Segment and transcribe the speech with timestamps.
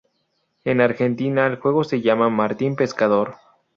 [0.65, 3.35] En Argentina el juego se llama Martín Pescador.